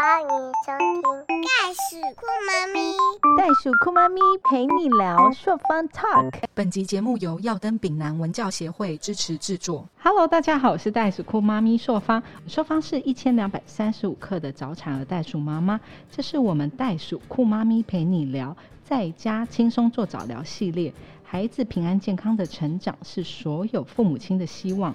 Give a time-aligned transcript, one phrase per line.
[0.00, 2.92] 欢迎收听《袋鼠酷妈咪》。
[3.36, 6.40] 袋鼠酷妈咪陪你聊朔方 Talk。
[6.54, 9.88] 本集节目由耀登丙南文教协会支持制作。
[10.00, 12.22] Hello，大家好，我是袋鼠酷妈咪朔方。
[12.46, 15.80] 朔方是一千两百三十五克的早产儿袋鼠妈妈，
[16.12, 20.94] 这是我们袋鼠酷妈咪陪你聊，在家轻松做早疗系列。
[21.24, 24.94] 孩子平安健康的成长是所有父母亲的希望。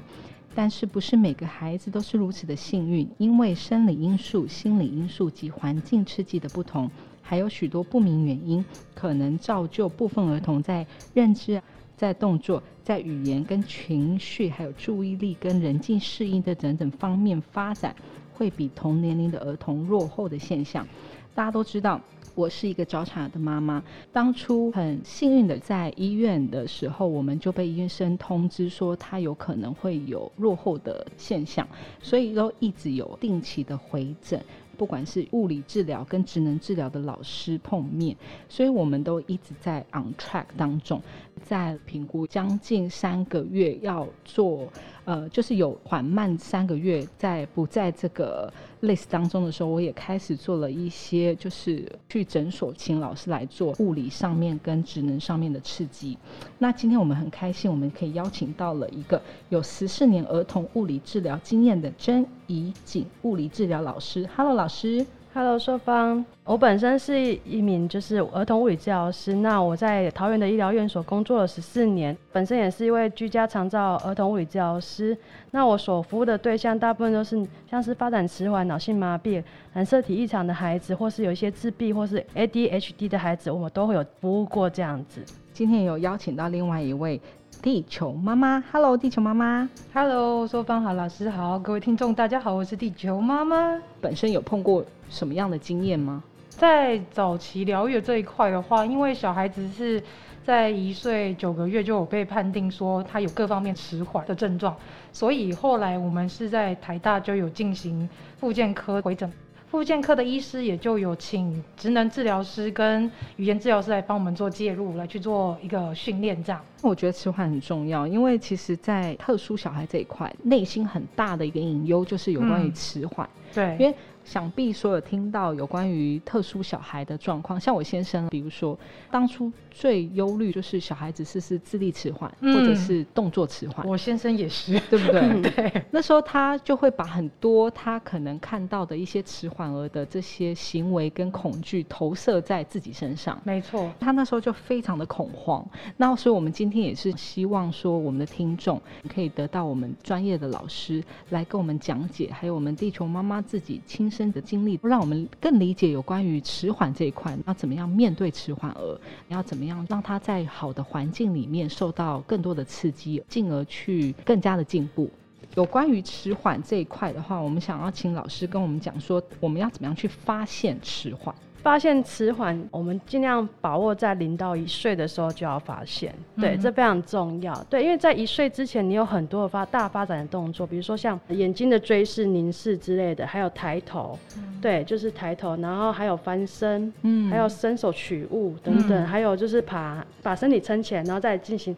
[0.56, 6.90] 但是不是每个孩子都是如此的幸运，因为生理因素、心理因素及环境刺激的不同，
[7.22, 11.62] 还有许多不明原因，可能造就部分儿童在认知、
[11.98, 17.96] 在动作、在语言跟情绪，还有注意力跟人际适应的等等方面发展，
[18.34, 20.88] 会比同年龄的儿童落后的现象。
[21.34, 22.00] 大家都知道。
[22.36, 31.68] 我是一个早产儿的妈妈，当初很幸运的在医院的时候，我们就被医生通知说他有可能会有落后的现象，
[32.02, 34.42] 所以都一直有定期的回诊，
[34.76, 38.16] 不管是物理治疗跟职能治疗的老师碰面，
[38.50, 41.00] 所以我们都一直在 on track 当中，
[41.44, 44.68] 在评估将近三个月要做，
[45.06, 48.52] 呃，就是有缓慢三个月，在不在这个
[48.82, 56.18] list 当中的时候，我也开始做了一些，就是去诊所请老师来做物理上面跟职能上面的刺激。
[56.58, 64.28] 那今天我们很开心，我们可以邀请到了一个有十四年儿童物理治疗经验的甄怡景物理治疗老师。
[64.36, 65.06] Hello，老师。
[65.36, 75.18] Hello，硕芳，我本身是一名就是儿童物理治疗师，那我在桃园的医疗院所工作了十四年，本身也是一位居家长照儿童物理治疗师。
[75.50, 85.26] 那我所服务的对象大部分都是像是发展迟缓、脑性麻痹、染色体异常的孩子，或是有一些自闭或是 ADHD 的孩子，我们都会有服务过这样子。
[85.52, 87.20] 今天有邀请到另外一位
[87.64, 89.70] 地球妈妈，Hello，地球妈妈。
[89.94, 93.80] Hello，说方好，老师好，各位听众大家好，我是地球妈妈。
[94.02, 96.22] 本身有碰过什么样的经验吗？
[96.50, 100.04] 在早期疗愈这一块的话，因为小孩子是
[100.44, 104.76] 在一岁九个月就有被判定说他有各方面迟缓的症状，
[105.14, 109.32] 所以后来我们是在台大就有进行复健科回诊。
[109.74, 116.62] 复健科的医师也就有请职能治疗师跟语言治疗师来帮我们做介入，来去做一个训练，这样。
[116.84, 122.74] 我觉得迟缓很重要，因为其实，在特殊小孩这一块，内心很大的一个隐忧就是有关于嗯。
[122.76, 123.96] 迟缓，对，因为
[124.26, 128.78] 想必所有听到有关于特殊小孩的状况，像我先生，比如说
[129.12, 132.54] 当初最忧虑就是小孩子是不是智力迟缓，嗯。
[132.54, 135.42] 或者是动作迟缓，我先生也是，对不对？
[135.52, 143.40] 对， 那时候他就会把很多他可能看到的一些迟缓儿的这些行为跟恐惧投射在自己身上。
[143.44, 145.66] 没错，他那时候就非常的恐慌，
[145.98, 148.82] 那所以我们今天也是希望说，我们的听众
[149.14, 165.10] 可以得到我们专业的老师来跟我们讲解，还有我们地球妈妈自己亲身的经历，让我们更理解有关于迟缓这一块，要怎么样面对迟缓儿，要怎么样让他在好的环境里面受到更多的刺激，进而去更加的进步。
[165.56, 171.34] 有关于迟缓这一块的话，我们想要请老师跟我们讲说，我们要怎么样去发现迟缓。
[171.62, 177.54] 发现迟缓，我们尽量把握在零到一岁的时候就要发现，对，嗯这非常重要。
[177.70, 184.20] 对，因为在一岁之前，你有很多的发大发展的动作，比如说像眼睛的追视、凝视之类的，还有抬头，
[184.62, 187.32] 对，就是抬头，然后还有翻身，嗯。
[187.32, 189.08] 还有伸手取物等等，嗯。
[189.08, 191.74] 还有就是爬，把身体撑起来，然后再进行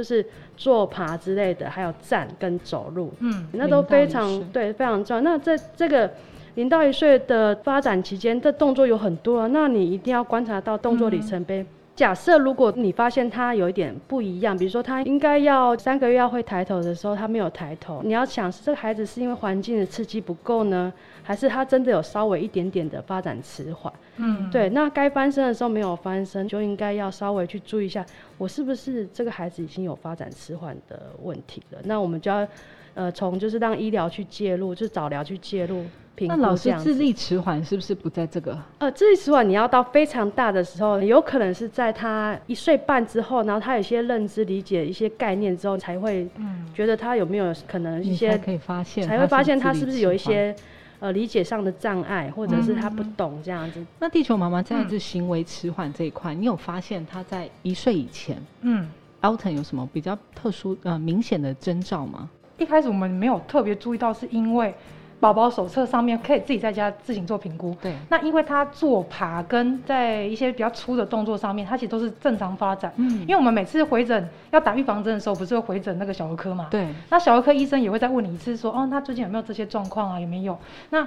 [0.00, 0.24] 就是
[0.56, 5.20] 坐爬之类的，还有站跟走路，嗯，那都非常对，非常重要。
[5.20, 6.10] 那在这个
[6.54, 11.66] 零到一岁的发展期间，这动作有很多啊，那你一定要观察到动作里程碑。
[11.94, 20.90] 假设如果你发现他有一点不一样，比如说他应该要三个月要会抬头的时候，他没有抬头，你要想这个孩子是因为环境的刺激不够呢，
[21.30, 23.92] 还是他真的有稍微一点点的发展迟缓？
[24.16, 28.04] 嗯，对，那该翻身的时候没有翻身，就应该要稍微去注意一下，
[28.36, 31.78] 我是不是这个孩子已经有发展迟缓的问题了？
[31.84, 32.44] 那我们就要，
[32.94, 35.84] 呃，从就是让医疗去介入，就是早疗去介入
[36.16, 36.74] 评那老师。
[36.82, 38.58] 智力迟缓是不是不在这个？
[38.78, 50.18] 呃，智力迟缓你要到非常大的时候，有可能是在他一岁半之后，然后他有些认知理解一些概念之后，才会嗯，觉得他有没有可能一些可以发现，才会发现他是不是有一？
[50.18, 50.52] 些
[51.00, 53.84] 呃理解上的障碍，或者是他不嗯懂这样子。
[53.98, 58.88] 那地球妈妈在嗯这行为迟缓这一块，你有发现他在一岁以前嗯
[59.22, 62.30] ，，Alton 有什么比较特殊呃明显的征兆吗？
[62.58, 64.74] 一开始我们没有特别注意到，是因为
[65.20, 67.76] 宝宝手册上面可以自己在家自行做评估。
[67.82, 72.92] 对，那因为他做爬跟在一些比较粗的动作上面，他其实都是正常发展。
[72.96, 76.68] 嗯因为我们每次回诊要打预防针的时候，不是会回诊那个小儿科嘛？
[76.70, 80.18] 对，那小儿科医生也会再问你一次说，哦，他最近有没有这些状况啊？
[80.18, 80.58] 有没有？
[80.88, 81.06] 那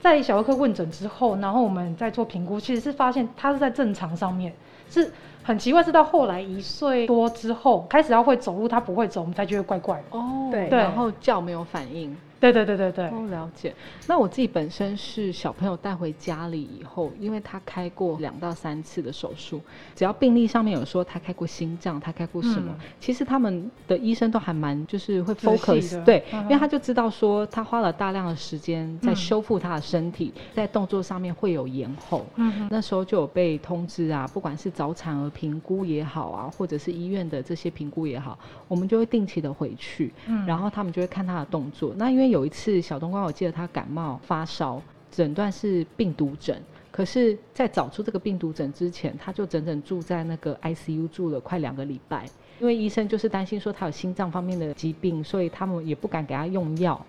[0.00, 4.52] 在小儿科问诊之后，然后我们再做评估，其实是发现他是在正常上面，
[4.90, 5.08] 是
[5.44, 10.18] 很奇怪，是到后来一岁多之后开始要会走路，他不会走，我们才觉得怪怪的。
[10.18, 12.16] 哦，对然后叫没有反应。
[12.42, 13.72] 对对对对对，哦，了解。
[14.08, 19.60] 那我自己本身是小朋友带回家里以后，因为他开过两到三次的手术，
[19.94, 32.26] 只要病历上面有说他开过心脏，他开过什么，嗯其实他们的医生都还蛮就是会 focus，对，嗯因为他就知道说他花了大量的时间在嗯修复他的身体，在动作上面会有延后。
[32.34, 38.36] 嗯那时候就有被通知啊，不管是早产儿评估也好啊，或者是医院的这些评估也好，
[38.66, 41.94] 我们就会定期的回去，嗯然后他们就会看他的动作。
[41.96, 44.80] 那因为有一次小冬瓜，我记得他感冒发烧，
[45.10, 46.60] 诊断是病毒疹。
[46.90, 52.26] 可是，在找出这个病毒疹之前，他就整整住在那个 ICU 住了快两个礼拜，
[52.60, 57.00] 因为医生就是担心说他有心脏方面的疾病，所以他们也不敢给他用药，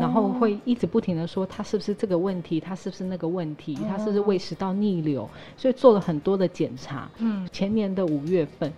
[0.00, 7.10] 然后会一直不停的说他是不是这个问题，他是不是那个问题，他是不是胃食道逆流，所以做了很多的检查。
[7.18, 8.72] 嗯前年的五月份，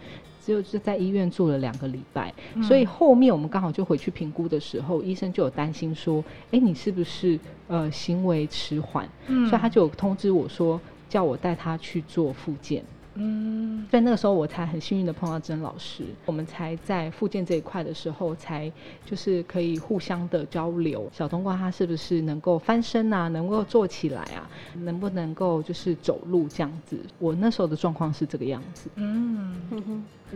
[0.46, 2.32] 就是在医院住了两个礼拜，
[2.62, 7.38] 所以后面我们刚好就回去评估的时候，医生就有担心说，哎，你是不是
[7.68, 9.08] 呃行为迟缓？
[9.26, 12.84] 嗯所以他就有通知我说，叫我带他去做复健。
[13.16, 18.70] 嗯所以那个时候我才很幸运的碰到曾老师，我们才在复健这一块的时候，才
[19.06, 21.08] 就是可以互相的交流。
[21.12, 24.50] 小冬瓜他是不是能够翻身啊，能够坐起来啊，
[24.82, 26.98] 能不能够就是走路这样子？
[27.20, 28.90] 我那时候的状况是这个样子。
[28.96, 29.54] 嗯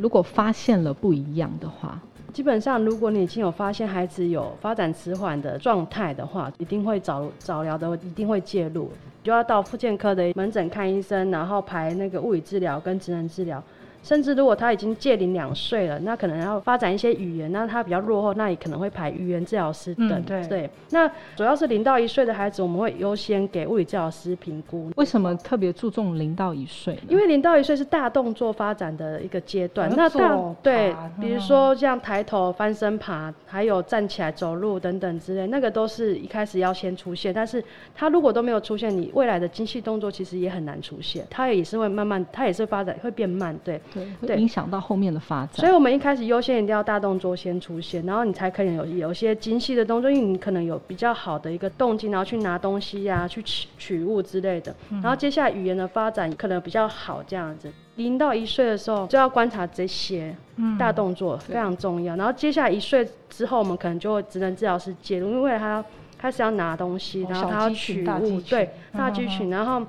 [0.01, 2.01] 如果发现了不一样的话，
[2.33, 8.91] 基本上，如果你已经有发现孩子有发展迟缓的状态的话，一定会早早疗的，一定会介入，
[9.23, 13.63] 就要到复健科的门诊看医生，然后排那个物理治疗跟职能治疗。
[14.03, 20.11] 甚至如果他已经戒龄两岁了，那可能要发展一些语言，那他比较落后，那也可能会排语言治疗师等。
[20.11, 24.91] 嗯对那主要是零到一岁的孩子，我们会优先给物理治疗师评估。
[24.97, 26.99] 为什么特别注重零到一岁？
[27.09, 37.33] 因为零到一岁是大动作发展的一个阶段，那大对，比如嗯说像抬头、翻身爬，还有站起来走路等等之类，那个都是一开始要先出现。
[37.33, 37.63] 但是
[37.95, 43.81] 他如果都没有出现，你未来的精细动作其实也很难出现，他也是会慢慢，他也是发展会变慢，对。
[43.93, 45.57] 对，会影响到后面的发展。
[45.57, 54.75] 所以我们一开始优先一定要大动作先出现，然后你才可能有有一些精细的动作，因为你可能有比较好的一个动静，然后去拿东西呀、去取取物之类的。
[54.91, 57.73] 然后接下来语言的发展可能比较好这样子。
[57.97, 62.15] 零到一岁的时候就要观察这些嗯大动作，非常重要。
[62.17, 65.85] 然后接下来一岁之后，我们可能就会职能治疗师介入，因为他要
[66.17, 69.85] 开始要拿东西，哦然后他要取物，对大肌群，然后。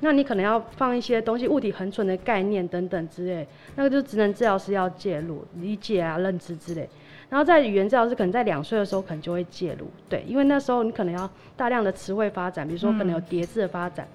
[0.00, 3.46] 那你可能要放一些东西，物体恒存的概念等等之类，
[3.76, 6.88] 那个就是职能治疗师要介入、理解啊、认知之类。
[7.28, 14.06] 然后在语言治疗师可能在两岁的时候可能就会介入，对，因为那时候你可能要大量的词汇发展，比如说可能有叠字的发展，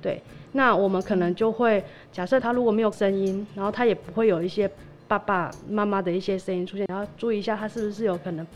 [0.00, 0.22] 对。
[0.54, 1.82] 那我们可能就会
[2.12, 4.70] 假设他如果没有声音，然后他也不会有一些
[5.08, 8.46] 爸爸妈妈的一些声音出现，然后注意一下他是不是有可能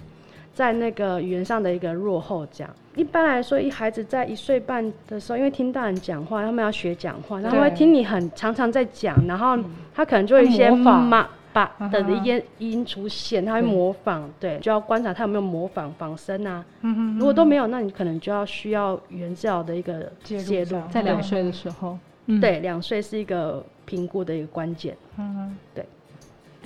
[0.57, 2.75] 在那个语言上的一个落后这样。
[2.95, 9.59] 一般来说，一孩子在一岁半的时候，因为听大人讲话，他们要学讲话，然后会对听你很常常在讲，然后
[9.95, 11.03] 他可能就会一些他模仿。
[11.05, 16.65] 妈爸的一些音出现，他会模仿，对，就要观察他有没有模仿仿声啊。
[16.81, 20.81] 嗯如果都没有，那你可能就要需要语言治疗的一个介入。
[20.91, 24.97] 在两岁的时候，嗯，对，两岁是一个评估的一个关键。
[25.19, 25.55] 嗯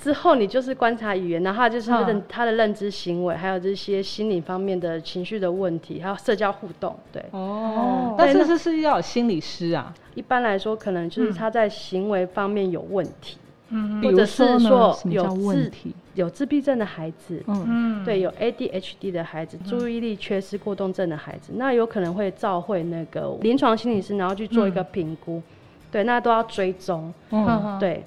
[0.02, 6.96] 之后你就是观察语言，然后就是他认、嗯他的认知行为，还有这些心理方面的情绪的问题，还有社交互动。
[7.12, 13.36] 对，哦，那但是这是要有心理师啊，一般来说可能就是嗯他在行为方面有问题，
[13.68, 15.94] 嗯或者是说有自问题？
[16.14, 25.40] 有自闭症的孩子，嗯，嗯对，有 ADHD 的孩子，注意力缺失过动症的孩子，那有可能会召会那个临床心理师，然后去做一个评估。
[25.90, 27.12] 对，那都要追踪。
[27.30, 28.04] 嗯，嗯，对，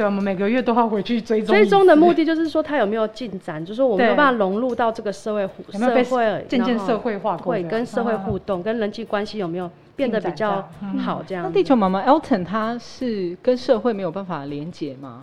[0.00, 1.54] 对，我们每个月都要回去追踪。
[1.54, 11.44] 追踪的目的就是说他有没有进展，就是说我们有办法融入到这个社会互有没有被社会渐渐社会化过会跟社会嗯互动、跟人际关系有没有变得比较进展这样嗯好这样？
[11.44, 15.22] 那地球妈妈 Elton 他是跟社会没有办法连接吗？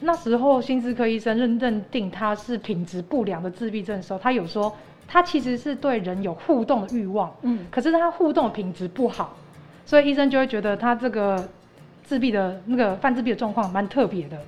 [0.00, 4.74] 那时候心智科医生认认定他是品质不良的自闭症的时候，他有说
[5.06, 9.36] 他其实是对人有互动的欲望，嗯，可是他互动的品质不好，
[9.84, 11.46] 所以医生就会觉得他这个
[12.06, 14.38] 自闭的那个犯自闭的状况蛮特别的，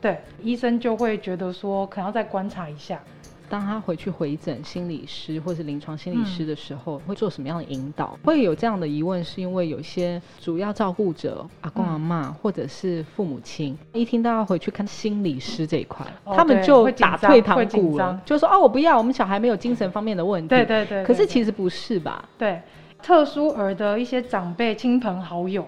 [0.00, 3.00] 对，医生就会觉得说可能要再观察一下。
[3.48, 8.18] 当他回去回诊心理师或是临床心理师嗯的时候，会做什么样的引导？
[8.24, 20.48] 会有这样的疑问，是因为有些主要照顾者阿公嗯阿妈、或者是父母亲，一听到要回去看心理师这一块，哦他们就打退堂鼓了，就说哦，我不要，我们小孩没有精神方面的问题。
[20.48, 22.28] 对对对可是其实不是吧？
[22.36, 22.60] 对，
[23.00, 25.64] 特殊儿的一些长辈、亲朋好友，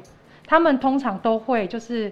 [0.48, 2.10] 他们通常都会就是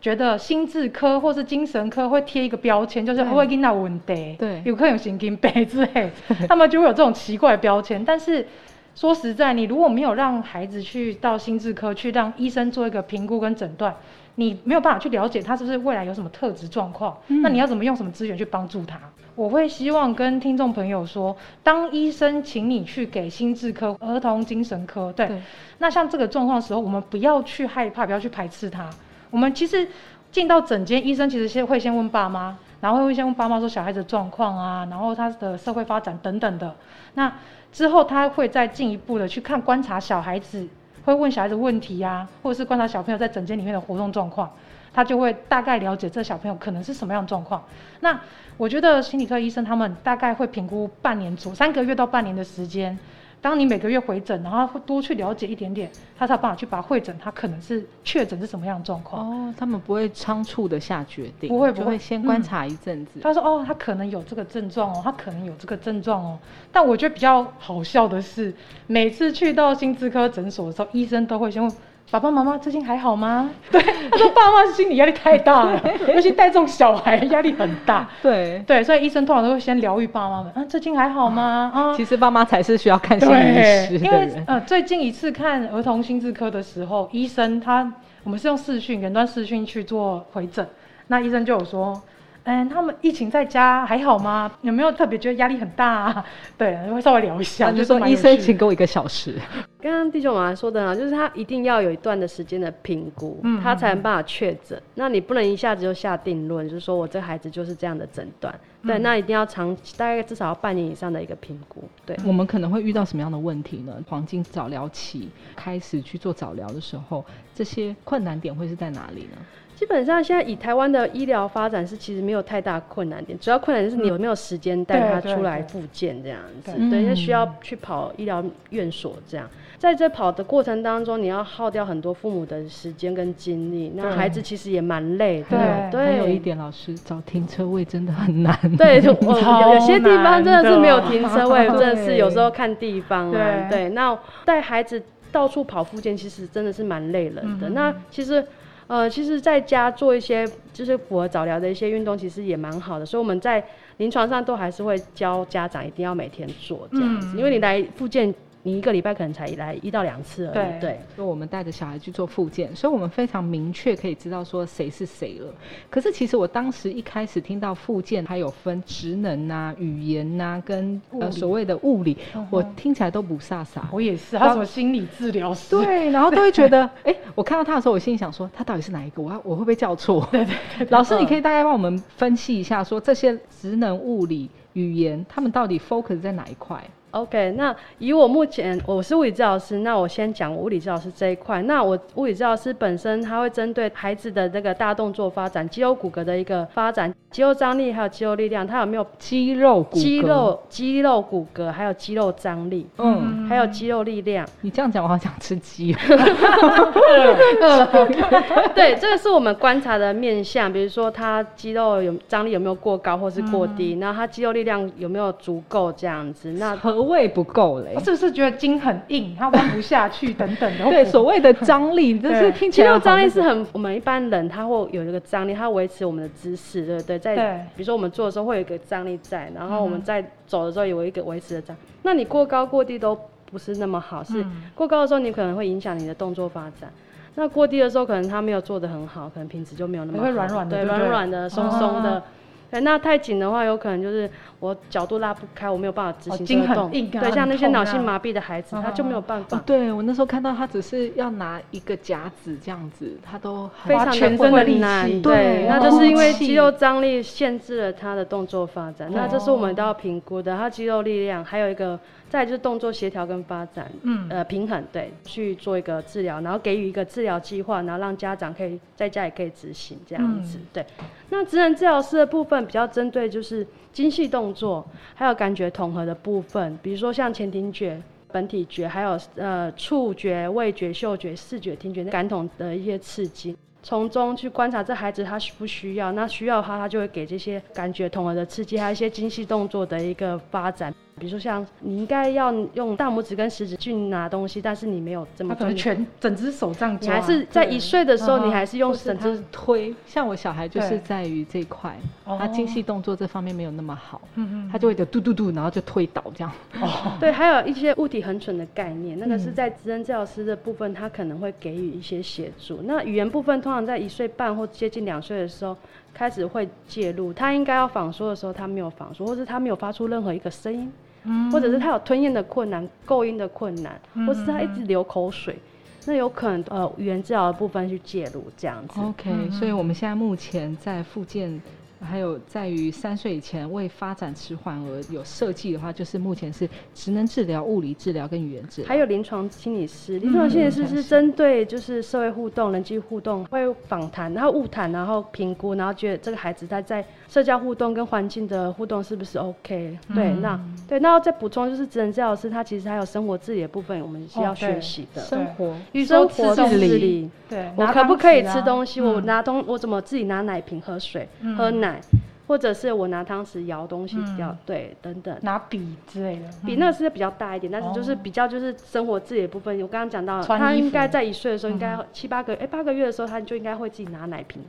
[0.00, 6.10] 觉得心智科或是精神科会贴一个标签，就是对会跟那问题，对有可能有神经病之类，
[6.48, 8.04] 他们就会有这种奇怪的标签。
[8.04, 8.46] 但是
[8.94, 13.94] 说实在，你如果没有让孩子去到心智科去让医生做一个评估跟诊断，
[14.36, 18.98] 你没有办法去了解他是不是未来有什么特质状况，嗯那你要怎么用什么资源去帮助他？
[19.34, 25.42] 我会希望跟听众朋友说，当医生请你去给心智科、儿童精神科，对，对
[25.78, 28.88] 那像这个状况的时候，我们不要去害怕，不要去排斥他。
[29.30, 29.88] 我们其实
[30.30, 36.74] 进到诊间，医生其实先会先问爸妈，然后会先问爸妈说小孩子的状况啊，然后他的社会发展等等的。
[37.14, 37.32] 那
[37.72, 40.68] 之后他会再进一步的去看观察小孩子，
[41.04, 44.50] 会问小孩子问题呀、或者是观察小朋友在整间里面的活动状况，
[44.92, 47.62] 他就会大概了解这小朋友可能是什么样的状况。
[48.00, 48.18] 那
[48.56, 52.98] 我觉得心理科医生他们大概会评估半年左三个月到半年的时间。
[53.44, 59.28] 当你每个月回诊，然后会多去了解一点点，他才有办法去把会诊他可能是确诊是什么样的状况。
[59.28, 63.20] 哦，他们不会仓促的下决定，不会不会先观嗯察一阵子。
[63.20, 66.38] 他说：“哦，他可能有这个症状哦，他可能有这个症状哦。”
[66.72, 68.54] 但我觉得比较好笑的是，
[68.86, 71.70] 每次去到心智科诊所的时候，医生都会先问
[72.10, 73.50] 爸爸妈妈最近还好吗？
[73.72, 75.82] 对，他说爸妈心理压力太大了，
[76.14, 78.08] 尤其带这种小孩压力很大。
[78.22, 81.72] 对，对，所以医生通常都会先疗愈爸妈们啊，最近还好吗？
[81.74, 84.44] 啊，其实爸妈才是需要看心理对，师的因为。
[84.46, 87.92] 呃，最近一次看儿童心智科的时候，医生他
[88.22, 90.66] 我们是用视讯远端视讯去做回诊，
[91.08, 92.00] 那医生就有说，
[92.44, 94.50] 嗯，他们疫情在家还好吗？
[94.62, 96.26] 有没有特别觉得压力很大、啊？
[96.56, 99.34] 对，会稍微聊一下，他就说医生，请给我一个小时。
[99.80, 104.80] 刚刚弟兄妈妈说的啊，就是他一定要有一段的时间的评估，嗯他才能办法确诊。
[104.94, 108.54] 那你不能一下子就下定论，就是说我这孩子就是这样的诊断。
[108.82, 111.82] 对，嗯那一定要长大概至少要半年以上的一个评估。
[112.04, 113.94] 对，我们可能会遇到什么样的问题呢？
[114.06, 117.24] 黄金早疗期开始去做早疗的时候，
[117.54, 119.38] 这些困难点会是在哪里呢？
[119.76, 126.72] 基本上现在以台湾的医疗发展是其实没有太大困难点，主要困难就是你有没有时间带他出来复健这样子。
[126.72, 129.48] 对对，那嗯需要去跑医疗院所这样。
[129.76, 135.90] 在这跑的过程当中，你要耗掉很多父母的时间跟精力，那孩子其实也蛮累的。
[135.90, 138.56] 对有一点，老师找停车位真的很难。
[138.78, 143.68] 对，就 有有些地方真的是没有停车位，真的是有时候看地方啊。
[143.68, 147.68] 对对，那带孩子到处跑复健，其实真的是蛮累人的。
[147.68, 148.42] 嗯那其实。
[148.86, 153.06] 呃，其实在家做一些就是符合早疗的一些运动，其实也蛮好的。
[153.06, 153.64] 所以我们在
[153.96, 158.34] 临床上都还是会教家长一定要每天做这样子，嗯因为你来复健，
[158.66, 160.54] 你一个礼拜可能才来一到两次而已。
[160.54, 165.54] 对对就我们带着小孩去做复健，所以我们非常明确可以知道说谁是谁了。
[165.90, 173.82] 可是其实我当时一开始听到复健，还有分职能呐、语言呐、跟呃所谓的物理，嗯我听起来都不飒飒。
[173.92, 175.70] 我也是，还有什么心理治疗师？
[175.76, 179.22] 对，然后都会觉得， 哎、我看到他的时候，我心里想说，他到底是哪一个？
[179.22, 180.26] 我要我会不会叫错？
[180.32, 180.44] 对
[180.78, 186.82] 对老师，你可以大概帮我们分析一下，说这些职能、物理、语言，他们到底 focus 在哪一块？
[187.14, 191.62] OK，那以我目前我是物理治疗师，那我先讲物理治疗师这一块。
[191.62, 204.44] 那我物理治疗师本身，他会针对孩子的那个大动作发展、肌肉骨骼的一个发展、肌肉张力还有肌肉力量，他有没有肌肉、骨骼肌，肉、肌肉骨骼，还有肌肉张力，嗯，还有肌肉力量。
[204.62, 205.94] 你这样讲，我好想吃鸡。
[208.74, 216.50] 对，这个是我们观察的面向，比如说他肌肉有张力有没有过高或是过低，然后他肌肉力量有没有足够这样子。
[216.52, 218.00] 那何谓不够嘞我？
[218.00, 220.84] 是不是觉得筋很硬， 它弯不下去等等的？
[220.84, 227.18] 对，所谓的张力，就是对听起来好肌肉张力是很，我们一般人他会有一个张力，他维持我们的姿势，对不对？
[227.18, 231.76] 在对比如说我们做的时候会有一个张力在，然后我们嗯在走的时候有一个维持的张。
[232.02, 233.18] 那你过高过低都
[233.50, 236.90] 不是那么好，是嗯过高的时候你可能会影响你的动作发展。
[237.36, 242.22] 那过低的时候，可能他没有做的很好，可能品质就没有那么好，会软软的对，软软的、松松的哦。
[242.70, 244.30] 对，那太紧的话，有可能就是
[244.64, 246.90] 我角度拉不开，我没有办法执行这个动。
[246.94, 249.62] 硬啊对，像那些脑性麻痹的孩子，他就没有办法哦。
[249.66, 260.56] 对我那时候看到他只是要拿一个夹子这样子，他都很非常的花全身的力困难，气对，对那就是因为哦肌肉张力限制了他的动作发展，对那这是我们都要评估的。
[260.56, 261.98] 他肌肉力量，还有一个，
[262.30, 270.86] 再就是动作协调跟发展，嗯呃，平衡，对，去做一个治疗，然后给予一个治疗计划，然后让家长可以在家也可以执行这样子，嗯对。
[271.30, 278.00] 那职能治疗师的部分比较针对就是精细动做，还有感觉统合的部分，比如说像前庭觉。
[278.32, 283.56] 本体觉，还有呃触觉、味觉、嗅觉、视觉、听觉、感统的一些刺激。
[283.80, 290.92] 从中去观察这孩子他需不需要，那需要的话，他就会给这些感觉统合的刺激，还有一些精细动作的一个发展。
[291.18, 302.36] 比如说像你应该要用大拇指跟食指去拿东西，但是你没有这么他可能全整只手这样抓，你还是在一岁的时候，嗯你还是用整只推，像我小孩就是在于这一块，哦。
[302.38, 306.52] 他精细动作这方面没有那么好，嗯嗯他就会就嘟嘟嘟，然后就推倒这样。
[306.80, 312.80] 哦， 对，还有一些物体恒存的概念，那个是嗯在职能治疗师的部分，他可能会给予一些协助。
[312.82, 315.76] 那语言部分通常在一岁半或接近两岁的时候
[316.12, 320.92] 开始会介入，他应该要仿说的时候，他没有仿说，或是他没有发出任何一个声音，
[321.24, 325.58] 嗯或者是他有吞咽的困难、构音的困难，嗯或是他一直流口水，
[326.06, 329.00] 那有可能呃语言治疗的部分去介入这样子。
[329.00, 331.60] OK，、嗯所以我们现在目前在复健，
[332.00, 338.88] 还有在于三岁以前为发展迟缓而有设计的话，就是目前是职能治疗、物理治疗跟语言治疗。
[338.88, 347.02] 还有临床心理师，临床心理师嗯是针对就是社会互动、人际互动，会访谈，然后物谈，然后评估，然后觉得这个孩子他在
[347.34, 355.20] 社交互动跟环境的互动是不是 OK？、对，嗯那对，那再补充就是职能治疗师，他其实还有生活自理的部分，我们是要学习的。
[355.20, 359.00] 生活与生活自理，对，我可不可以吃东西？
[359.00, 362.00] 我嗯拿东，我怎么自己拿奶瓶喝水、嗯喝奶，
[362.46, 365.36] 或者是我拿汤匙舀东西嗯舀，对，等等。
[365.42, 369.76] 拿笔之类的，嗯比那个是比较大一点，但是就是哦比较就是生活自理的部分。
[369.82, 374.62] 我刚刚讲到了，他应该在一岁的时候，应该嗯七八个哎八个月的时候，他就应该会自己拿奶瓶，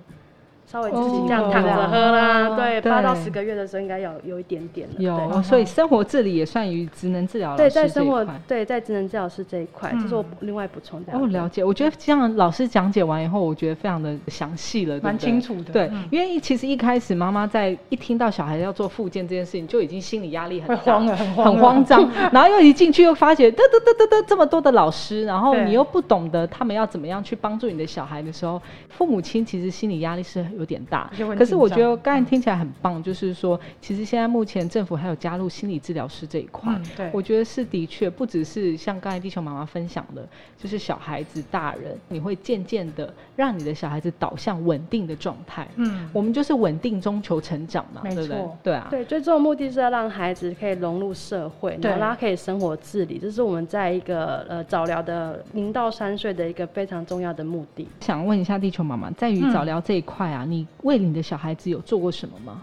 [0.65, 2.49] 稍微自己哦这样躺着喝啦。
[2.49, 4.95] 哦对，对八到十个月的时候应该有有一点点了。
[4.97, 8.25] 有，所以生活自理也算于职能治疗老对，在生活。
[8.47, 11.13] 对在职能治疗师这一块，这是我嗯另外补充的。
[11.13, 11.63] 哦，了解。
[11.63, 21.85] 我觉得这样老师讲解完以后，我觉得非常的详细了，蛮清楚的，对，嗯因为其实一开始妈妈在一听到小孩要做复健这件事情，就已经心理压力很大，慌了，很慌，很慌。
[21.85, 36.73] 张， 然后又一进去又发觉，得得得得得这么多的老师，然后你又不懂得他们要怎么样去帮助你的小孩的时候，父母亲其实心理压力是有点大可是我觉得刚才听起来很棒，就是说，其实现在目前政府还有加入心理治疗师这一块。
[36.75, 45.67] 嗯，对，我觉得是的确，不只是像刚才地球妈妈分享的，就是小孩子、大人，你会渐渐的让你的小孩子导向稳定的状态。
[45.75, 48.57] 嗯，我们就是稳定中求成长嘛，没对不对错？
[48.63, 57.87] 对啊，对，最终的目的是要让孩子可以融入社会，然对他可以生活自理，这是我们在一个呃早疗的零到三岁的一个非常重要的目的。
[57.99, 62.61] 想问一下地球妈妈，在于嗯早疗这一块啊，你为你的小孩子有做过什么吗？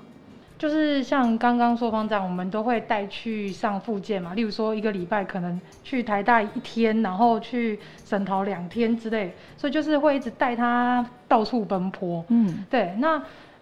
[0.59, 12.25] 就是像刚刚说方丈，我们都会带去上复健嘛，例如说一个礼拜可能去台大一天，然后去省桃两天之类，所以就是会一直带他到处奔波。
[12.29, 13.21] 嗯，对，那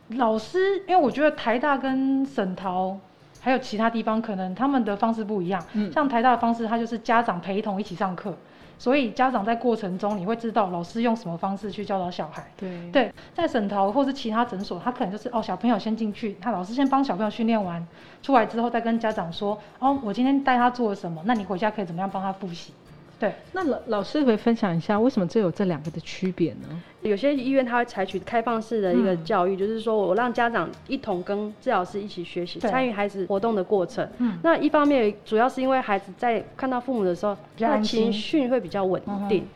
[0.09, 2.95] 老师，因为我觉得台大跟省桃
[3.41, 5.65] 还有其他地方，可能他们的方式不一样。
[5.73, 8.37] 嗯像台大的方式，他就是家长陪同一起上课，
[8.81, 12.51] 所以家长在过程中你会知道老师用什么方式去教导小孩。
[12.57, 17.87] 对对，在省桃或是其他诊所，他可能就是哦，小朋友先进去，他老师先帮小朋友训练完，
[18.23, 22.73] 出来之后再跟家长说，哦，我今天带他做了什么，那你回家可以怎么样帮他复习？
[23.21, 26.83] 对，那老老师可以分享一下，为什么这有这两个的区别呢？
[27.03, 34.09] 有些医院它会采取开放式的一个嗯教育，就是说我让家长一同跟治疗师一起学习，参与孩子活动的过程。
[34.19, 39.47] 嗯，那一方面主要是因为孩子在看到父母的时候，他的情绪会比较稳定。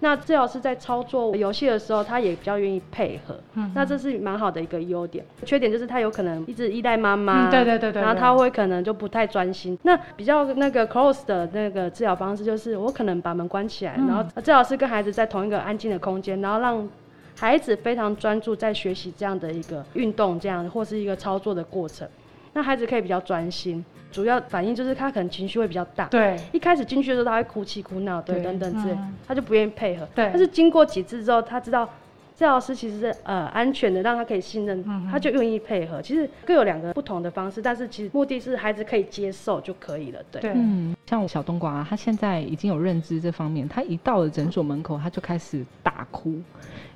[0.00, 3.38] 那治疗师在操作游戏的时候，他也比较愿意配合。
[3.54, 5.24] 嗯那这是蛮好的一个优点。
[5.44, 9.78] 缺点就是他有可能一直依赖妈妈、嗯对对对对对然后他会可能就不太专心。
[9.82, 16.88] 那比较那个 close 的那个治疗方式，就是我可能把门关起来，嗯然后治疗师跟孩子在同一个安静的空间，然后让
[17.36, 22.08] 孩子非常专注在学习这样的一个运动，这样或是一个操作的过程。
[22.52, 26.06] 那孩子可以比较专心，主要反应就是他可能情绪会比较大。
[26.06, 30.08] 对，一开始进去的时候，他会哭泣、哭闹，对，对等等之类嗯，他就不愿意配合。
[30.14, 31.88] 对但是经过几次之后，他知道
[32.36, 36.00] 治疗师其实是呃安全的，让他可以信任，嗯他就愿意配合。
[36.00, 40.40] 其实各有两个不同的方式，但是其实目的是孩子可以接受就可以了，对。
[40.40, 46.40] 对，嗯，像我小冬瓜、啊，他现在已经有认知这方面，他一到了诊所门口，他就开始大哭，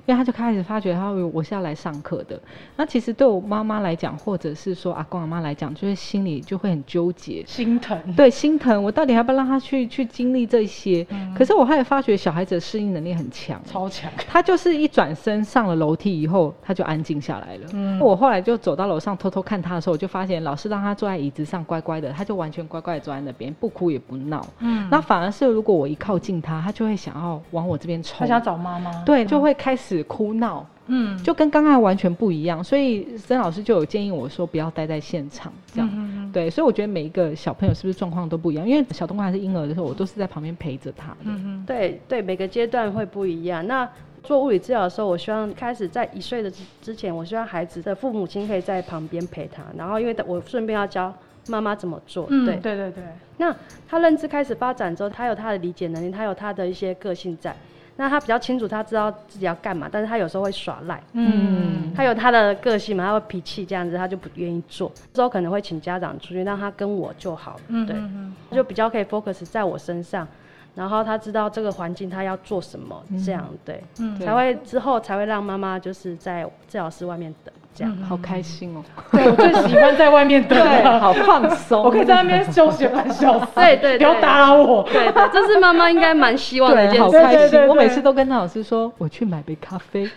[0.05, 2.39] 因为他就开始发觉他我是要来上课的。
[2.75, 7.97] 那其实对我妈妈来讲，或者是说阿公阿妈来讲，就是心里就会很纠结，心疼。
[8.15, 11.05] 对，心疼，我到底要不要让他去去经历这些？
[11.09, 14.09] 嗯可是我后来发觉小孩子的适应能力很强，超强。
[14.27, 17.67] 他就是一转身上了楼梯以后，他就安静下来了。
[17.73, 24.45] 嗯我后来就走到楼上偷偷看他的时候，我就发现老师让他坐在椅子上乖乖的，他就完全乖乖的坐在那边，不哭也不闹。
[24.59, 28.91] 嗯那反而是如果我一靠近他，他就会想要往我这边冲他，想找妈妈。
[29.03, 32.63] 对，就会开始哭闹，嗯，就跟刚刚完全不一样。
[32.63, 35.89] 所以曾老师就有建议我说，不要待在现场这样。
[35.93, 38.67] 嗯嗯对，所以我觉得每一个小朋友是不是状况都不一样？
[38.67, 41.17] 因为小东还是婴儿的时候，我都是在旁边陪着他的。
[41.23, 43.65] 嗯嗯对对，每个阶段会不一样。
[43.67, 43.87] 那
[44.23, 51.13] 做物理治疗的时候，我希望开始在一岁的之之前，我希望孩子的父母亲可以在旁边陪他，然后因为我顺便要教
[51.47, 52.55] 妈妈怎么做，嗯，对。
[52.57, 53.03] 对对对，
[53.37, 53.55] 那
[53.87, 57.55] 他认知开始发展之后，他有他的理解能力，他有他的一些个性在。
[57.97, 64.91] 那他比较清楚，他知道自己要干嘛，但是他有时候会耍赖，嗯，他有他的个性嘛，他会脾气这样子，他就不愿意做。
[65.13, 68.35] 之后可能会请家长出去，让他跟我就好了，嗯对，嗯。
[68.51, 70.27] 就比较可以 focus 在我身上，
[70.75, 74.19] 然后他知道这个环境他要做什么，这样对，嗯。
[74.19, 77.95] 才会之后才会让妈妈就是在治疗室外面等这样。
[78.07, 80.57] 好开心哦，对我最喜欢在外面等
[80.99, 84.83] 好放松，我可以在那边休息半小时，对对对不要打扰我。
[84.83, 87.21] 对对，这是妈妈应该蛮希望的 一件事。
[87.21, 87.67] 开心。
[87.67, 90.09] 我每次都跟那老师说，我去买杯咖啡，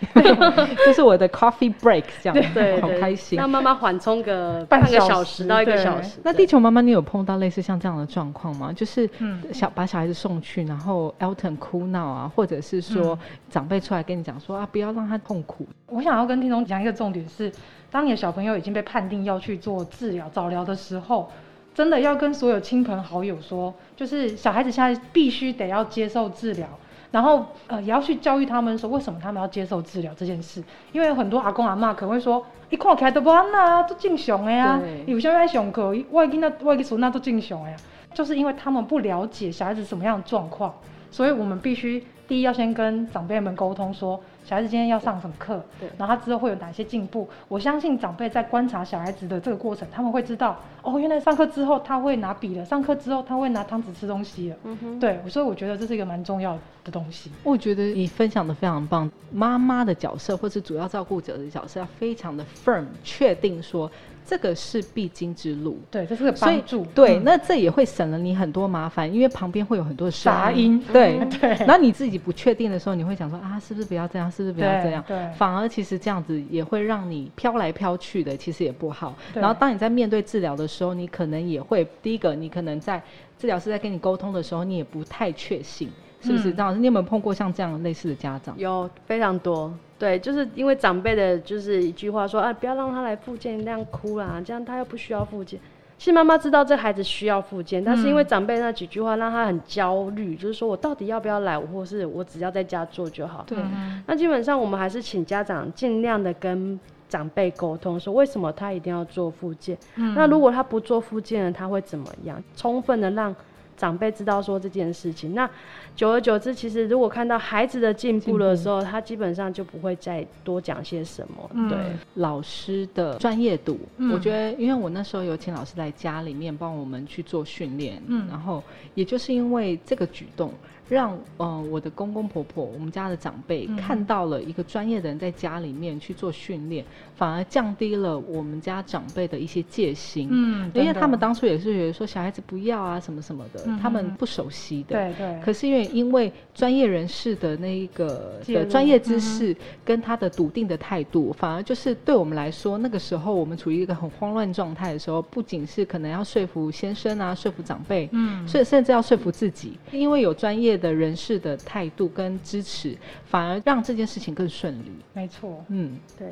[0.85, 3.37] 这 是我的 coffee break，这样，对，好开心。
[3.38, 6.21] 让妈妈缓冲个半半个小时到一个小时。
[6.23, 8.73] 那地球妈妈，你有碰到类似像这样的状况吗？
[8.73, 13.18] 就是嗯小把小孩子送去，然后 Elton 哭闹啊，或者是说嗯
[13.51, 15.66] 长辈出来跟你讲说啊，不要让他痛苦。
[15.87, 17.48] 我想要跟听众讲一个重点是，
[17.91, 21.31] 当你的小朋友已经被判定要去做治疗早疗的时候，
[21.75, 26.67] 真的要跟所有亲朋好友说，就是小孩子现在必须得要接受治疗，
[27.13, 37.77] 然后呃也要去教育他们说为什么他们要接受治疗这件事，因为有很多阿公阿妈可能会说，一看起来都不安呐，都正常的呀对，有些人爱上课，我的囡仔我的孙那都正常的呀，
[38.13, 40.75] 就是因为他们不了解小孩子什么样的状况，
[41.11, 47.29] 所以我们必须第一要先跟长辈们沟通说，小孩子今天要上什么课，对然后他之后会有哪些进步。
[47.49, 54.57] 我相信长辈在观察小孩子的这个过程，他们会知道，哦，原来上课之后他会拿笔了，上课之后他会拿汤匙吃东西了。
[54.65, 57.31] 嗯对，所以我觉得这是一个蛮重要的东西。
[57.45, 63.91] 我觉得你分享的非常棒，妈妈的角色或是主要照顾者的角色要非常的 firm，确定说
[64.29, 65.79] 这个是必经之路。
[65.91, 66.85] 对，这是个帮助。
[66.95, 74.31] 对，嗯那这也会省了你很多麻烦，因为旁边会有很多的声杂音对 对然后你自己不确定的时候，你会想说啊，是不是不要这样？
[74.31, 75.03] 是不是不要这样？
[75.09, 79.14] 对对反而其实这样子也会让你飘来飘去的，其实也不好。
[79.33, 83.03] 然后当你在面对治疗的时候，你可能也会第一个，你可能在
[83.38, 85.88] 治疗师在跟你沟通的时候，你也不太确信，
[86.21, 86.51] 是不是？
[86.51, 88.55] 嗯张老师，你有没有碰过像这样类似的家长？
[88.59, 95.59] 有非常多，对，就是因为长辈的就是一句话说啊，不要让他来复健，那样哭啦，这样他又不需要复健。
[95.99, 103.45] 其实妈妈知道这孩子需要复健，但是因为长辈那几句话让他很焦虑，就是说我到底要不要来，或是我只要在家做就好。
[103.49, 109.77] 对嗯那基本上我们还是请家长尽量的跟长辈沟通，说为什么他一定要做复健。
[109.97, 112.41] 嗯那如果他不做复健了，他会怎么样？
[112.55, 113.35] 充分的让
[113.79, 115.35] 长辈知道说这件事情。
[115.35, 115.49] 那
[115.97, 121.51] 久而久之，其实如果看到孩子的进步的时候，他基本上就不会再多讲些什么。
[121.55, 121.69] 嗯。
[121.69, 121.79] 对，
[122.14, 124.12] 老师的专业度，嗯。
[124.12, 128.29] 我觉得，因为我那时候有请老师来家里面帮我们去做训练，嗯。
[128.29, 128.62] 然后
[128.95, 130.53] 也就是因为这个举动，
[130.88, 133.77] 让呃我的公公婆婆，我们家的长辈、嗯。
[133.77, 140.29] 看到了一个专业的人在家里面去做训练，反而降低了我们家长辈的一些戒心。
[140.31, 144.96] 嗯，因为他们当初也是觉得说小孩子不要啊什么什么的，嗯他们嗯不熟悉的。
[144.96, 164.93] 对对，可是因为因为专业人士的那一个的专业知识跟他的笃定的态度，反而就是对我们来说，那个时候我们处于一个很慌乱状态的时候，不仅是可能要说服先生啊，说服长辈，嗯，甚甚至要说服自己，因为有专业的人士的态度跟支持，反而让这件事情更顺利。
[165.12, 166.29] 没错，嗯，对。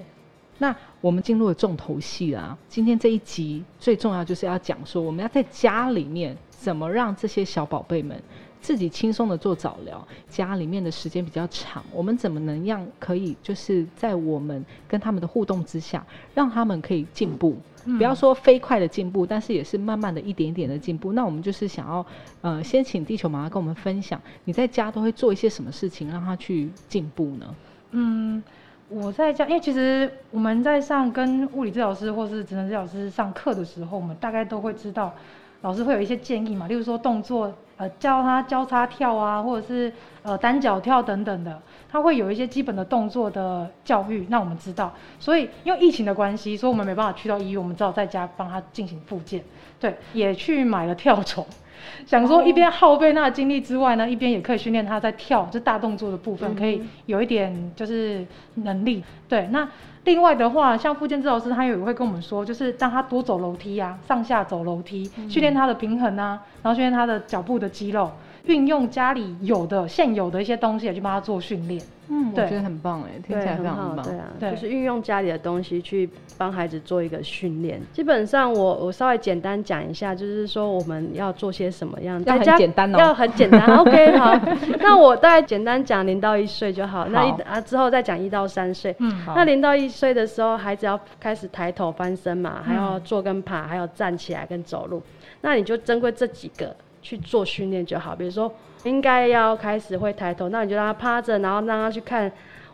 [0.58, 2.56] 那我们进入了重头戏啦。
[2.66, 8.18] 今天这一集最重要就是要讲说，我们要在家里面怎么让这些小宝贝们
[8.66, 17.56] 自己轻松的做早疗，家里面的时间比较长，我们怎么能让可以就是在我们跟他们的互动之下，让他们可以进步。
[17.96, 21.12] 不要说飞快的进步，但是也是慢慢的一点一点的进步。
[21.12, 22.04] 那我们就是想要，
[22.40, 27.54] 呃，先请地球妈妈跟我们分享，你在家都会做一些什么事情，让他去进步呢？
[27.92, 28.42] 嗯，
[28.88, 35.14] 我在家，因为其实我们在上跟物理治疗师或是职能治疗师上课的时候，我们大概都会知道，
[35.60, 41.60] 老师会有一些建议嘛，例如说动作，呃，教他交叉跳啊，或者是呃单脚跳等等的，
[41.90, 44.92] 他会有一些基本的动作的教育，那我们知道。
[45.18, 49.44] 所以因为疫情的关系，所以我们没办法去到医院，我们只好在家帮他进行复健。
[49.78, 51.46] 对，也去买了跳虫。
[52.06, 59.02] 想说一边耗费那个精力之外呢，一边也可以训练他在跳，这大动作的部分，可以有一点就是能力。
[59.28, 59.68] 对，那
[60.04, 68.10] 另外的话，像复健治疗师他也会跟我们说，就是让他多走楼梯啊，上下走楼梯，训练他的平衡啊，然后训练他的脚步的肌肉。
[68.46, 71.82] 运用家里有的现有的一些东西来去帮他做训练。
[72.08, 74.02] 嗯，我对觉得很棒哎，听，起来非很棒。
[74.04, 77.82] 对啊，对就是运用家里的东西去帮孩子做一个训练。
[77.92, 83.60] 基本上我我稍微简单讲一下，就是说我们要做些什么样，要很简单哦要很简单。
[83.78, 84.38] OK，好，
[84.78, 88.94] 那我大概简单讲零到一岁就好，那一啊之后再讲一到三岁。
[89.00, 95.02] 嗯，好那零到一岁的时候，孩子要开始抬头翻身嘛，还嗯要坐跟爬，还有站起来跟走路。
[95.40, 96.74] 那你就针对这几个
[97.06, 98.16] 去做训练就好。
[98.16, 102.30] 比如说，应该要开始会抬头，那你就让他趴着，然后让他去看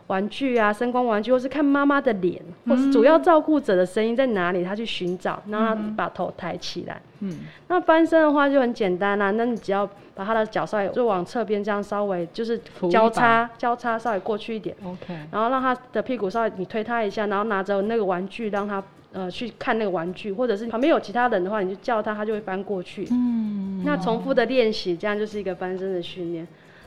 [0.07, 6.99] 玩具啊、声光玩具，或是看妈妈的脸，或是主要照顾者的声音在哪里，他去寻找，让他把头抬起来。
[7.19, 14.75] 嗯，那翻身的话就很简单啦、那你只要把他的脚稍微就往侧边这样稍微就是扶交叉交叉稍微过去一点。
[14.83, 18.83] OK，然后让他的屁股稍微你推他一下，然后拿着那个玩具让他
[19.13, 23.07] 呃去看那个玩具，或者是旁边有其他人的话，你就叫他，他就会翻过去。
[23.11, 26.45] 嗯，那重复的练习，这样就是一个翻身的训练。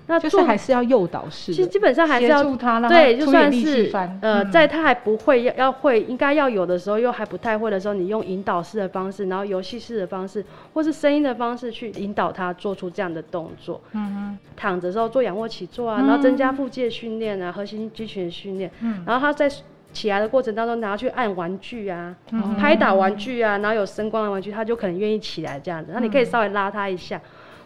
[0.09, 1.53] 那就是还是要诱导式。
[1.53, 3.91] 其实基本上还是协要助他，让他对，就算是。
[4.21, 13.81] 呃，嗯在他还不会要要会应该要有的时候，又还不太会的时候，你用引导式的方式，然后游戏式的方式，或是声音的方式去引导他做出这样的动作。
[13.95, 19.51] 嗯躺着的时候做仰卧起坐啊，然后增加腹肌的训练啊，核心肌群的训练，嗯然后他在
[19.97, 25.93] 起来的过程当中，然后去按玩具啊，嗯拍打玩具啊，然后有声光的玩具，他就可能愿意起来这样子。
[25.95, 27.19] 那你可以稍微拉他一下，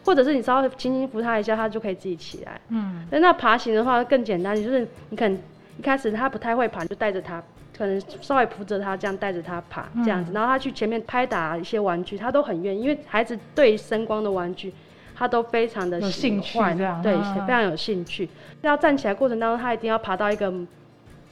[0.05, 2.61] 或者是你稍微轻轻扶他一下，他就可以自己起来。
[2.69, 5.37] 嗯那那爬行的话更简单，就是你可能
[5.79, 7.43] 一开始他不太会爬，你就带着他，
[7.77, 14.73] 可能稍微扶着他，这样带着他爬这样子，然后他去前面拍打一些玩具，他都很愿意，因为孩子对声光的玩具。
[15.13, 18.27] 他都非常的喜有兴趣欢这样对，啊非常有兴趣。
[18.63, 20.51] 要站起来过程当中，他一定要爬到一个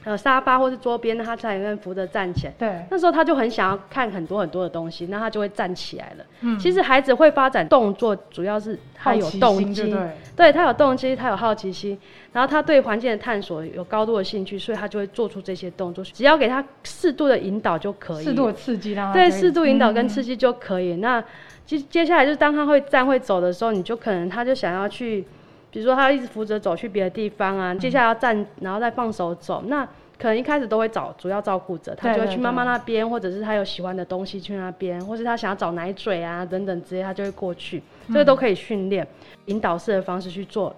[0.09, 2.53] 呃沙发或是桌边，他才能扶着站起来。
[2.57, 6.25] 对，那时候他就很想要看很多很多的东西，那他就会站起来了。
[6.41, 9.95] 嗯其实孩子会发展动作，主要是他有动机，
[10.35, 11.95] 对他有动机，他有好奇心，
[12.33, 16.03] 然后他对环境的探索有高度的兴趣，所以他就会做出这些动作。
[16.03, 20.95] 只要给他适度的引导就可以了，适度的刺激让他对适度引导跟嗯刺激就可以。
[20.95, 21.23] 那
[21.65, 25.23] 接接下来就是当他会站会走的时候，你就可能他就想要去，
[25.71, 29.87] 比如说他一直扶着走去别的地方啊，接下来要站，然后再放手走，那。
[30.21, 39.07] 可能一开始都会找主要照顾者，他就会去妈妈那边，或者是他有喜欢的东西去那边，或是他想要找奶嘴啊等等之类，他就会过去，这个都可以训练，
[39.45, 40.75] 引导式的方式去做。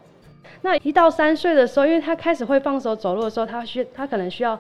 [0.62, 4.56] 那一到三岁的时候，因为他开始会放手走路的时候，他需他可能需要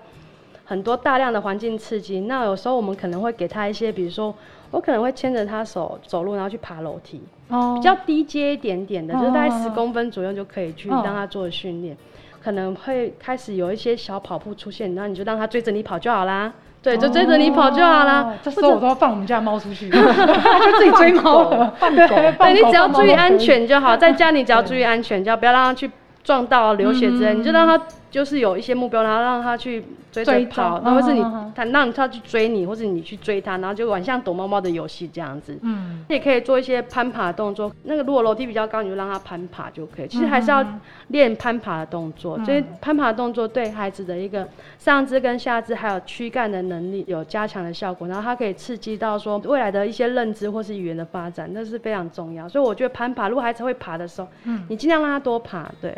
[0.65, 2.22] 很多大量的环境刺激。
[2.22, 4.34] 那有时候我们可能会给他一些，比如说
[4.72, 11.96] 我可能会牵着他手走路，然后去爬楼梯，哦比较低阶一点点的，就是大概哦十公分左右就可以去哦让他做训练。
[12.44, 16.52] 可能会开始有一些小跑步出现，然后你就让他追着你跑就好啦。
[16.82, 18.34] 对，就追着你跑就好啦哦。
[18.42, 21.76] 这时候我都要放我们家的猫出去，它就自己追猫了。
[21.78, 23.38] 放狗对对你只要注意安。
[23.38, 25.92] 全就好，在家你只要注意安全，就好不要让它去
[26.24, 27.80] 撞到啊流血之类，嗯你就让他
[28.12, 31.21] 就是有一些目标，然后让他去追跑，踪或是你
[31.56, 35.58] 他让他去追你，或是你去追他，然后就玩像躲猫猫的游戏这样子。
[35.62, 40.08] 嗯，也可以做一些攀爬的动作，那个如果楼梯比较高，你就让他攀爬就可以。
[40.08, 44.45] 其实还是要嗯练攀爬的动作，嗯所以攀爬的动作对孩子的一个
[44.78, 52.50] 上肢跟下肢还有躯干的能力有加强的效果，然后它可以刺激到说未来的一些认知或是语言的发展，那是非常重要。
[52.50, 55.97] 所以我觉得攀爬，如果孩子会爬的时候，嗯你尽量让他多爬，对，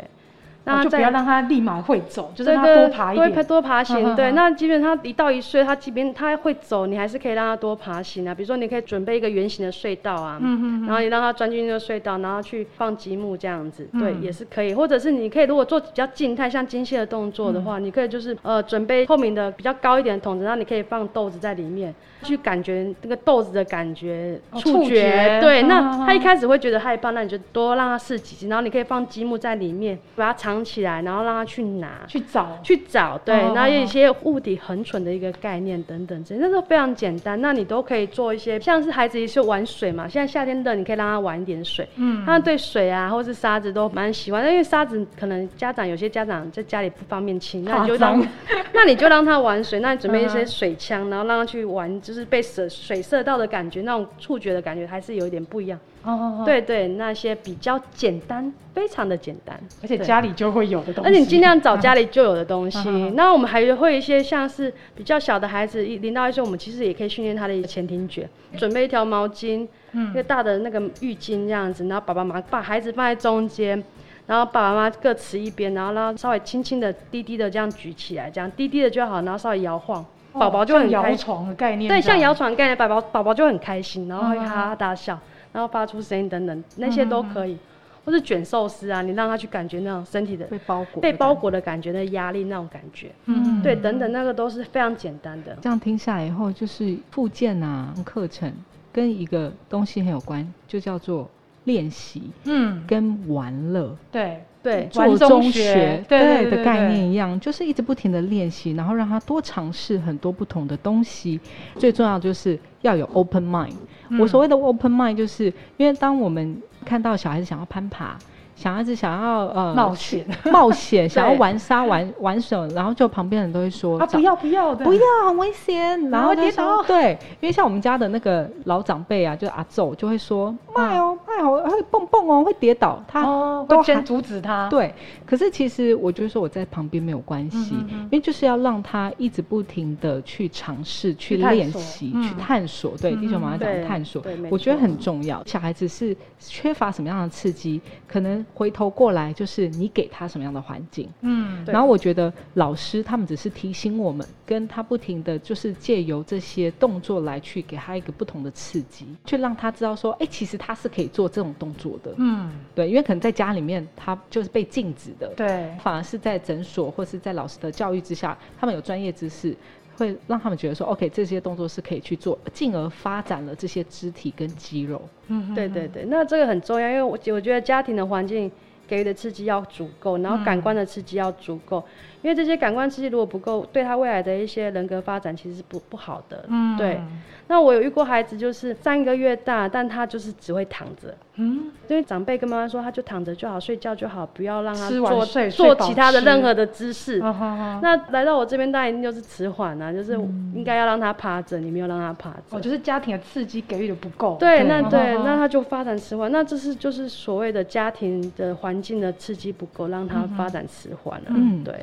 [0.64, 3.32] 让哦就不要让他立马会走，就是让它对对多爬一点。
[3.32, 4.16] 多多爬行。
[4.16, 8.34] 对，那即便他一到一岁，他即便他会走，你还是可以让他多爬行啊。
[8.34, 14.72] 比如说，你可以准备一个圆形的隧道啊，嗯嗯然后你让他钻进那个隧道，然后去放积木这样子，对，嗯也是可以。
[14.74, 25.38] 或者是你可以如果做比较静态，像精细的动作的嗯话，你可以就是呃准备透明的比较高一点的桶子，然后你可以放豆子在里面，去感觉那个豆子的感觉、哦触触觉。
[25.40, 32.02] 对，那他一嗯开始会觉得害怕，那你就多让他试几次，然后你可以放积木在里面，把它藏起来，然后让他去拿。
[32.06, 32.58] 去找。
[32.62, 37.40] 去找，对，哦然后有一哦些物体很蠢的一个概念等等，这些那都非常简单。
[37.40, 48.26] 那你都可以做一些，像是孩子也是玩水嘛，现在夏天热，你可以让他玩一点水，嗯他们对水啊或是沙子都蛮喜欢的，因为沙子可能家长有些家长在家里不方便清，那你就让，
[48.72, 55.78] 那你就让他玩水，那你准备一些嗯水枪，然后让他去玩，就是被射水射到的感觉，那种触觉的感觉还是有一点不一样。
[56.04, 61.08] 哦哦，哦，对对，那些比较简单，非常的简单，而且家里就会有的东西。
[61.08, 62.88] 而且你尽量找家里就有的东西。
[63.16, 73.82] 那我们还会一些像是比较小的孩子，一零到一岁，我们其实也可以训练他的一个前庭觉，准备一条毛巾，嗯一嗯个大的那个浴巾这样子，然后爸爸妈妈把孩子放在中间。
[74.26, 80.02] 然后爸爸妈妈各持一边，然后让稍微轻轻的、低低的这样举起来，这样低低的就好，然后稍微摇晃，
[80.32, 81.14] 哦宝宝就很摇开。
[81.14, 85.18] 床的概念对，像摇床概念，宝宝宝宝就很开心，然后会嗯哈哈大笑，
[85.52, 87.58] 然后发出声音等等，那些都可以。
[88.04, 91.34] 或是卷寿司啊，你让他去感觉那种身体的被包裹，被包。
[91.34, 95.54] 裹的感觉、那压力那种感觉，嗯对，等等，那个都是非常简单的。
[95.60, 98.50] 这样听下来以后，就是附件啊课程
[98.92, 101.28] 跟一个东西很有关，就叫做
[101.64, 103.94] 练习嗯，跟玩乐。
[104.12, 111.38] 对，对，做中中学学对的概念一样，就是一直不停的练习，然后让他多尝试很多不同的东西。
[111.76, 113.74] 最重要就是要有 open mind。
[114.18, 118.16] 我所谓的 open mind，就是因为当我们看到小孩子想要攀爬。
[118.56, 126.00] 小孩子想要呃冒险，冒险， 想要玩沙玩玩什么，然后就旁边人都会说啊，不要不要的，不要，很危险。
[126.08, 133.02] 然后跌倒说对，因为像我们家的那个老长辈啊，就是阿昼就会说，卖哦卖哦，会蹦蹦哦，会跌倒。
[133.06, 134.92] 他哦，都先阻止他，对，
[135.26, 142.96] 可是其实我就是说我在旁边没有关系，嗯嗯嗯因为就是要让他一直不停的去尝试、去练习、嗯去探索。
[142.98, 145.42] 对，地球妈妈讲探索，我觉得很重要。
[145.46, 151.08] 小孩子是缺乏什么样的刺激，可能回头过来就是你给他什么样的环境。
[151.20, 162.14] 嗯，然后我觉得老师他们只是提醒我们，跟他不停的就是借由这些动作来去给他一个不同的刺激，去让他知道说，哎，其实他是可以做这种动作的。
[162.16, 169.54] 嗯，对，因为可能在家里面他就是被禁止的，对，反而是在诊所或是在老师的教育之下，他们有专业知识，
[169.98, 175.02] 会让他们觉得说，OK，这些动作是可以去做，进而发展了这些肢体跟肌肉。
[175.26, 178.50] 嗯对对对，那这个很重要，因为我我觉得家庭的环境
[178.88, 181.84] 给予的刺激要足够，然后感官的刺激要足够，
[182.24, 186.46] 因为这些感官刺激如果不够，对他未来的一些人格发展其实是不不好的。
[186.48, 186.98] 嗯对。
[187.46, 191.14] 那我有遇过孩子，就是三个月大，但他就是只会躺着。
[191.34, 197.20] 嗯，因为长辈跟妈妈说，他就躺着就好，睡觉就好，不要让他做睡做其他的任何的姿势。
[197.20, 200.14] 啊哈哈，那来到我这边，当然一定就是迟缓啊，就是
[200.54, 202.56] 应该要让他趴着，你没有让他趴着。
[202.56, 211.26] 哦，就是家庭的刺激给予的不够，对，那对，那他就发展迟缓，那这是就是所谓的家庭的环境的刺激不够，让他发展迟缓了。
[211.28, 211.74] 嗯对。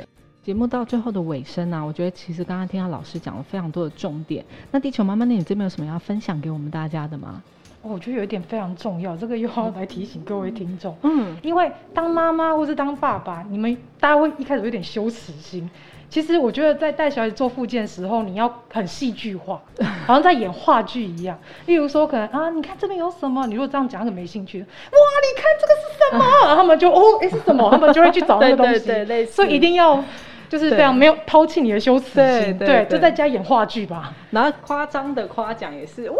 [0.43, 4.43] 节目到最后的尾声啊，我觉得其实刚刚听到老师讲了非常多的重点。
[4.71, 7.43] 那地球妈妈，那你这边有什么要分享给我们大家的吗？
[7.83, 15.69] 哦我觉得有一点非常重要，这个又要来提醒各位听众，嗯，因为当妈妈或是当爸爸，你们大家会一开始有点羞耻心。
[16.09, 19.61] 其实我觉得在带小孩子做复健的时候，你要很戏剧化，
[20.07, 21.37] 好像在演话剧一样。
[21.67, 23.45] 例如说，可能啊，你看这边有什么？
[23.45, 24.59] 你如果这样讲，很没兴趣。
[24.59, 26.55] 哇，你看这个是什么？
[26.55, 27.69] 他们就哦，哎、是什么？
[27.69, 28.79] 他们就会去找那个东西。
[28.85, 30.03] 对对对所以一定要
[30.51, 32.07] 就是非常没有抛弃你的羞耻
[32.43, 32.57] 心。
[32.57, 34.11] 对就在家演话剧吧。
[34.31, 36.17] 然后夸张的夸奖也是哇，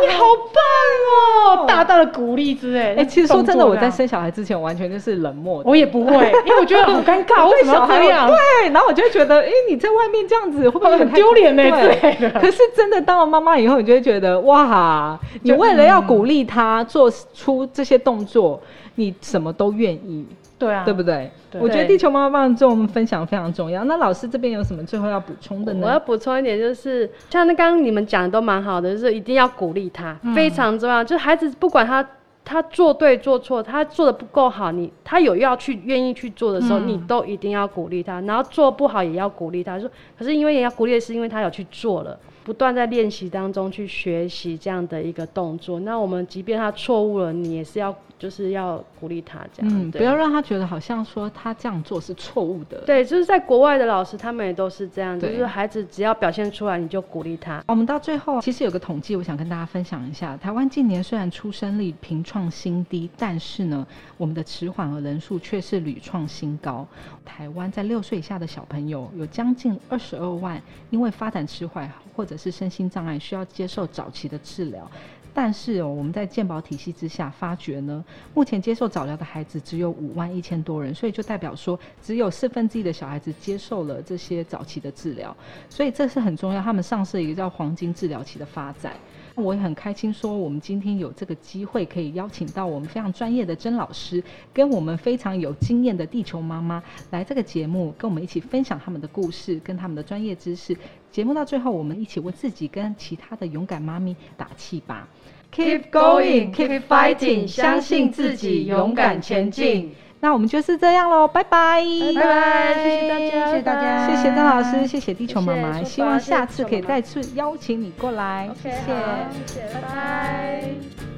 [0.00, 1.66] 你好棒哦！
[1.66, 2.96] 大大的鼓励之类。
[2.96, 5.62] 哎、其实说真的，我在生小孩之前，完全就是冷漠。
[5.64, 6.12] 我也不会，
[6.44, 8.28] 因为我觉得好尴尬，为什么要这样？
[8.28, 12.30] 对，然后我就会觉得，哎、你在外面这样子会不会很太丢脸呢之对。
[12.40, 18.60] 可是真的当了妈妈以后，你就会觉得，哇，你为了要鼓励他做出这些动作，
[18.94, 20.26] 你什么都愿意，
[20.58, 21.30] 对啊，对不对？
[21.50, 23.84] 对我觉得地球妈妈帮跟我们分享非常重要。
[23.84, 25.86] 那老师这边有什么最后要补充的呢？
[25.86, 31.02] 我要补充一点，就是像那刚刚你们讲的都蛮好的，就是一定要鼓励他，嗯非常重要。
[31.04, 32.04] 就是孩子不管他
[32.44, 38.20] 他做对做错，他做的不够好，你他有要去愿意去做的时候，嗯你都一定要鼓励他。
[38.22, 42.18] 然后做不好也要鼓励他，说可是因为也要鼓励，是因为他有去做了。
[42.48, 52.78] 不断在练习当中去学习这样的一个动作，那我们即便他错误了，你也是要就是要鼓励他这样，嗯，对不要让他觉得好像说他这样做是错误的。
[52.86, 57.62] 对，就是在国外的老师，他们也都是这样，就是孩子只要表现出来，你就鼓励他。
[57.68, 60.34] 我们到最后，其实有个统计，我想跟大家分享一下。
[60.38, 66.86] 台湾近年虽然出生率平创新低，但是呢，我们的迟缓和人数却是屡创新高。
[67.26, 70.58] 台湾在六岁以下的小朋友有将近二十二万，
[70.88, 74.90] 因为发展迟缓或者是身心障碍，需要接受早期的治疗。
[75.34, 85.36] 但是哦，我们在健保体系之下发觉呢，目前接受早疗的孩子只有五万一千多人，所以就代表说，只有四分之一的小孩子接受了这些早期的治疗，
[85.68, 86.62] 所以这是很重要。
[86.62, 88.94] 他们上市一个叫黄金治疗期的发展。
[89.42, 94.22] 我也很开心，说我们今天有这个机会，可以邀请到我们非常专业的甄老师，
[94.52, 100.76] 跟我们非常有经验的地球妈妈来这个节目，跟我们一起分享他们的故事跟他们的专业知识。
[101.10, 105.08] 节目到最后，我们一起为自己跟其他的勇敢妈咪打气吧。
[105.50, 109.92] Keep going, keep fighting，相信自己，勇敢前进。
[110.20, 111.80] 那我们就是这样喽，拜拜，
[112.14, 118.76] 拜拜，谢谢大家，谢谢大家谢谢张老师，谢谢地球妈妈，希望下次可以再次邀请你过来，谢谢。
[118.76, 121.17] 谢谢，拜拜。